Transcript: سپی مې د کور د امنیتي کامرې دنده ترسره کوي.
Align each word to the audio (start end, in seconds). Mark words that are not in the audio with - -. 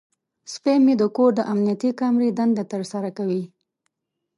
سپی 0.53 0.75
مې 0.85 0.93
د 0.97 1.03
کور 1.15 1.31
د 1.35 1.41
امنیتي 1.53 1.89
کامرې 1.99 2.29
دنده 2.37 2.63
ترسره 2.73 3.09
کوي. 3.17 3.43